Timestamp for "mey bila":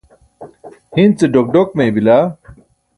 1.77-2.17